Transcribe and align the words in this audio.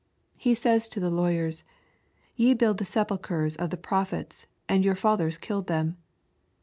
He 0.35 0.55
says 0.55 0.89
to 0.89 0.99
the 0.99 1.11
lawyers," 1.11 1.63
Ye 2.35 2.55
build 2.55 2.79
the 2.79 2.85
sepulchres 2.85 3.55
of 3.55 3.69
the 3.69 3.77
prophets, 3.77 4.47
and 4.67 4.83
your 4.83 4.95
fathers 4.95 5.37
killed 5.37 5.67
them." 5.67 5.95